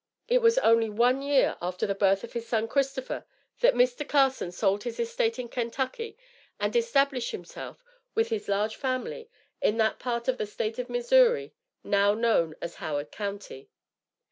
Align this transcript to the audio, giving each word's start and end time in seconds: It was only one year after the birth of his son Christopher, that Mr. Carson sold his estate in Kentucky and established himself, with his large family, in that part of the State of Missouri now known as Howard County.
It 0.27 0.41
was 0.41 0.57
only 0.57 0.89
one 0.89 1.21
year 1.21 1.57
after 1.61 1.85
the 1.85 1.93
birth 1.93 2.23
of 2.23 2.33
his 2.33 2.47
son 2.47 2.67
Christopher, 2.67 3.23
that 3.59 3.75
Mr. 3.75 4.03
Carson 4.09 4.51
sold 4.51 4.81
his 4.81 4.99
estate 4.99 5.37
in 5.37 5.47
Kentucky 5.47 6.17
and 6.59 6.75
established 6.75 7.29
himself, 7.29 7.83
with 8.15 8.29
his 8.29 8.49
large 8.49 8.75
family, 8.75 9.29
in 9.61 9.77
that 9.77 9.99
part 9.99 10.27
of 10.27 10.39
the 10.39 10.47
State 10.47 10.79
of 10.79 10.89
Missouri 10.89 11.53
now 11.83 12.15
known 12.15 12.55
as 12.63 12.77
Howard 12.77 13.11
County. 13.11 13.69